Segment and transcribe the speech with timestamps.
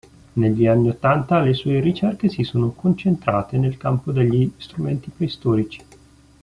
[0.33, 5.83] Negli anni ottanta le sue ricerche si sono concentrate nel campo degli strumenti preistorici.